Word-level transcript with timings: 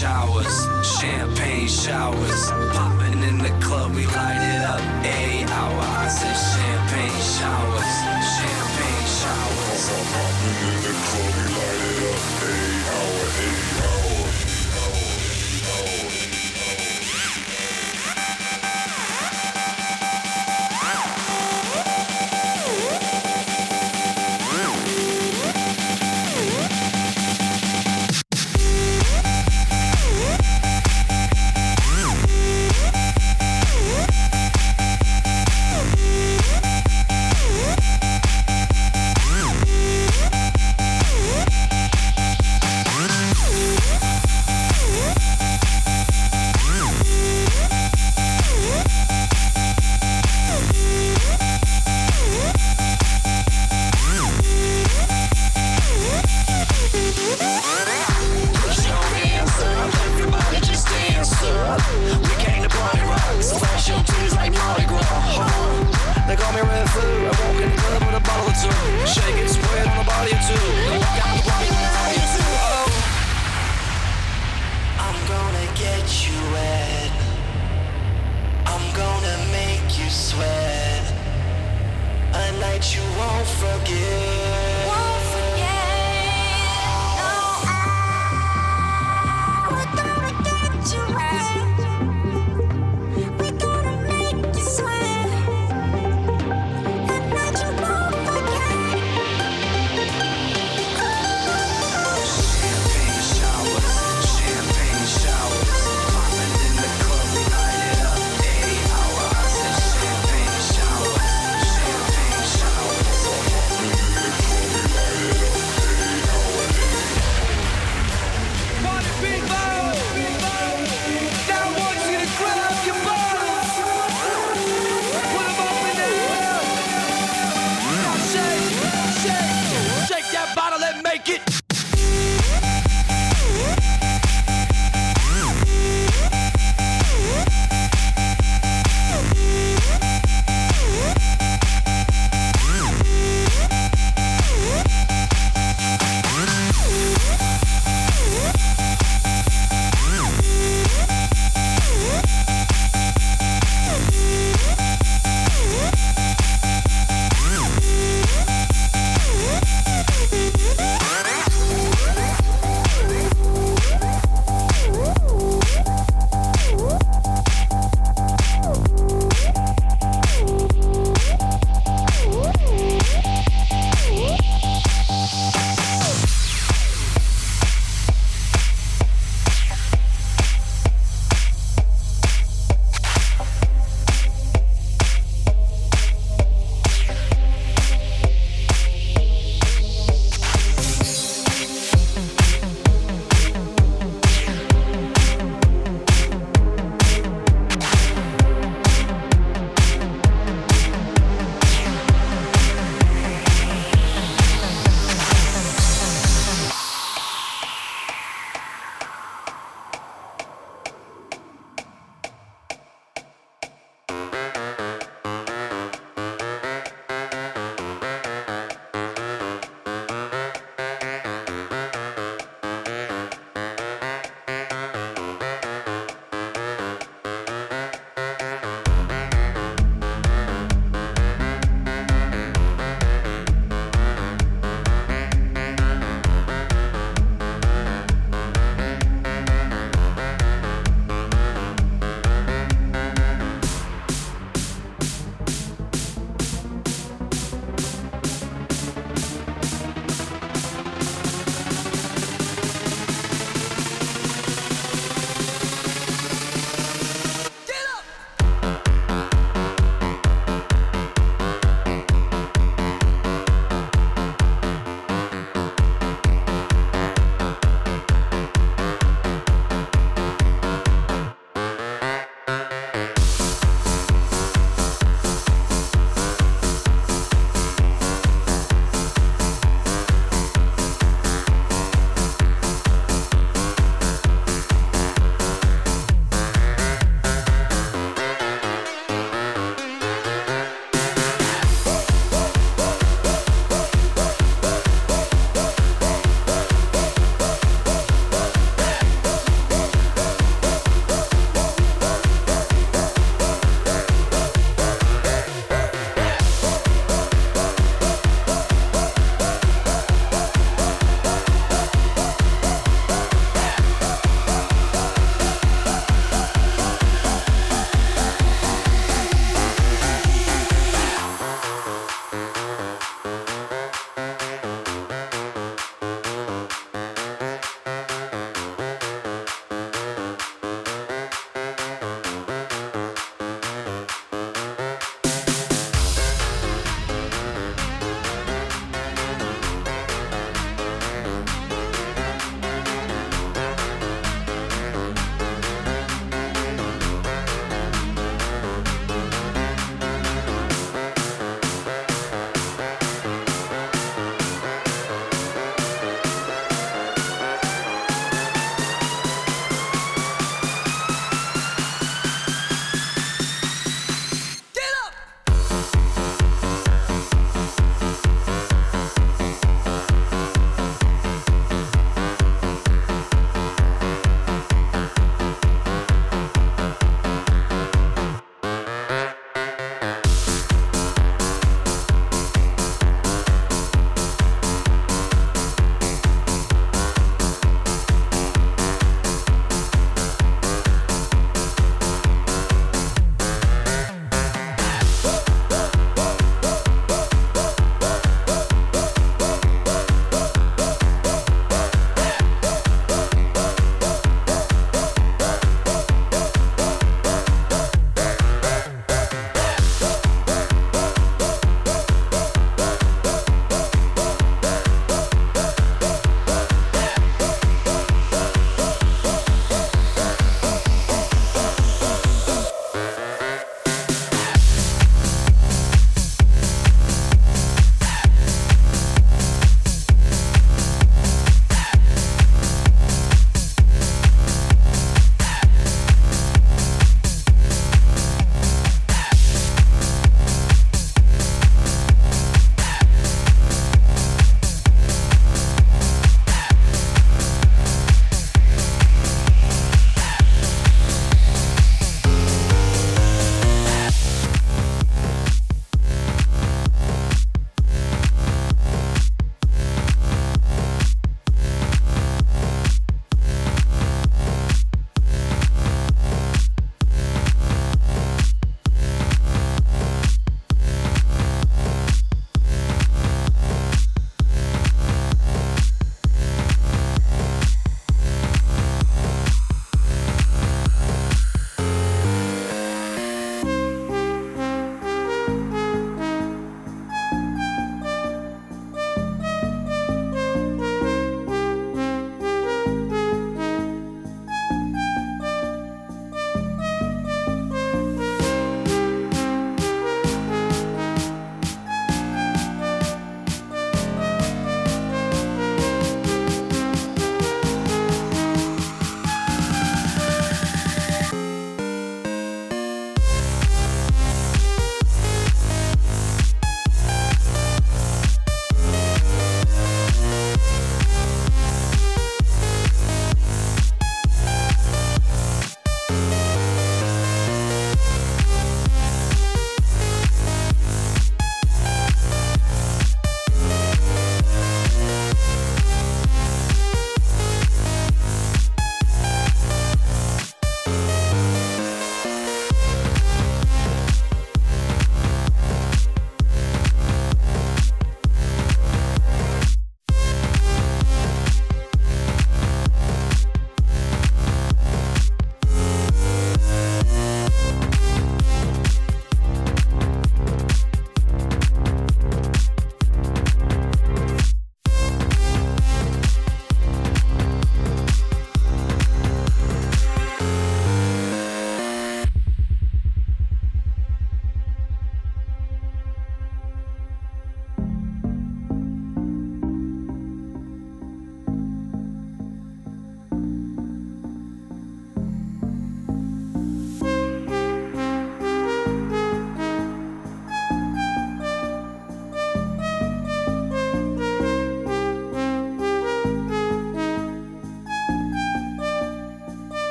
showers, 0.00 0.66
champagne 0.98 1.68
showers. 1.68 2.50
Popping 2.72 3.22
in 3.22 3.36
the 3.36 3.50
club, 3.60 3.94
we 3.94 4.06
light 4.06 4.40
it 4.40 4.62
up. 4.62 4.99